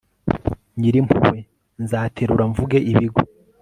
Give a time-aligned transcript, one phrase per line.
[0.79, 1.39] nyir'impuhwe),
[1.83, 3.23] nzaterura mvuge ibigwi